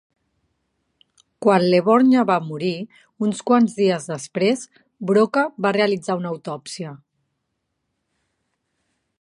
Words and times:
Quan 1.45 1.65
Leborgne 1.73 2.23
va 2.29 2.37
morir 2.45 2.71
uns 3.27 3.43
quants 3.51 3.77
dies 3.81 4.09
després, 4.13 4.65
Broca 5.13 5.47
va 5.67 5.75
realitzar 5.79 6.19
una 6.23 6.33
autòpsia. 6.35 6.99